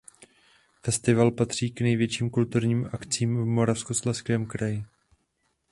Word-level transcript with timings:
Festival 0.83 1.31
patří 1.31 1.71
k 1.71 1.81
největším 1.81 2.29
kulturním 2.29 2.89
akcím 2.93 3.41
v 3.41 3.45
Moravskoslezském 3.45 4.45
kraji. 4.45 4.83